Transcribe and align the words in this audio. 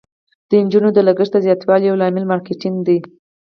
د 0.49 0.51
انجوګانو 0.61 0.95
د 0.95 0.99
لګښت 1.07 1.31
د 1.33 1.37
زیاتوالي 1.45 1.85
یو 1.87 1.99
لامل 2.01 2.25
مارکیټینګ 2.31 2.77
دی. 2.87 2.97